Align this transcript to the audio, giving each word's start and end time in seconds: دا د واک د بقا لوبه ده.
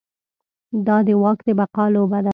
دا 0.85 0.97
د 1.07 1.09
واک 1.21 1.39
د 1.47 1.49
بقا 1.59 1.85
لوبه 1.93 2.19
ده. 2.25 2.29